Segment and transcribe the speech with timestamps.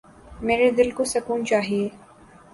[0.45, 1.83] میرے دل کو سکون چایئے